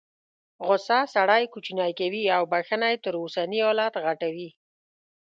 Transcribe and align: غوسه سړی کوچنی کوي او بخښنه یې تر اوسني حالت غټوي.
غوسه 0.67 0.99
سړی 1.15 1.43
کوچنی 1.53 1.91
کوي 1.99 2.23
او 2.35 2.43
بخښنه 2.51 2.87
یې 2.91 2.97
تر 3.05 3.13
اوسني 3.21 3.59
حالت 3.65 3.93
غټوي. 4.05 4.49